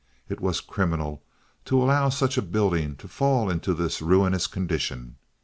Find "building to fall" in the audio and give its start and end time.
2.41-3.51